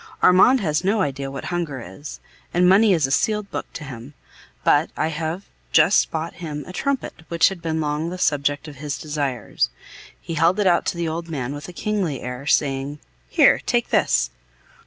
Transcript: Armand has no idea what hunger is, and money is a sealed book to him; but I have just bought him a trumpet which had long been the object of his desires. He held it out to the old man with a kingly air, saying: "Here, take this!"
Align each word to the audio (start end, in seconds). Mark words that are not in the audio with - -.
Armand 0.23 0.61
has 0.61 0.83
no 0.83 1.01
idea 1.03 1.29
what 1.29 1.45
hunger 1.53 1.79
is, 1.79 2.19
and 2.55 2.67
money 2.67 2.91
is 2.91 3.05
a 3.05 3.11
sealed 3.11 3.51
book 3.51 3.71
to 3.73 3.83
him; 3.83 4.15
but 4.63 4.89
I 4.97 5.09
have 5.09 5.45
just 5.71 6.09
bought 6.09 6.33
him 6.41 6.63
a 6.65 6.73
trumpet 6.73 7.21
which 7.27 7.49
had 7.49 7.63
long 7.63 8.09
been 8.09 8.09
the 8.17 8.29
object 8.33 8.67
of 8.67 8.77
his 8.77 8.97
desires. 8.97 9.69
He 10.19 10.33
held 10.33 10.59
it 10.59 10.65
out 10.65 10.87
to 10.87 10.97
the 10.97 11.07
old 11.07 11.29
man 11.29 11.53
with 11.53 11.69
a 11.69 11.71
kingly 11.71 12.21
air, 12.21 12.47
saying: 12.47 12.97
"Here, 13.29 13.59
take 13.67 13.89
this!" 13.91 14.31